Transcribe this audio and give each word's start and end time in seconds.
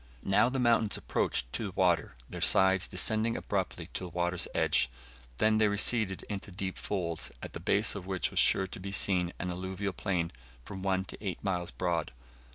Now 0.23 0.49
the 0.49 0.57
mountains 0.57 0.97
approached 0.97 1.53
to 1.53 1.65
the 1.65 1.71
water, 1.73 2.15
their 2.27 2.41
sides 2.41 2.87
descending 2.87 3.37
abruptly 3.37 3.87
to 3.93 4.05
the 4.05 4.09
water's 4.09 4.47
edge; 4.55 4.89
then 5.37 5.59
they 5.59 5.67
receded 5.67 6.23
into 6.23 6.49
deep 6.51 6.79
folds, 6.79 7.31
at 7.43 7.53
the 7.53 7.59
base 7.59 7.93
of 7.93 8.07
which 8.07 8.31
was 8.31 8.39
sure 8.39 8.65
to 8.65 8.79
be 8.79 8.91
seen 8.91 9.31
an 9.37 9.51
alluvial 9.51 9.93
plain 9.93 10.31
from 10.65 10.81
one 10.81 11.05
to 11.05 11.23
eight 11.23 11.43
miles 11.43 11.69
broad. 11.69 12.13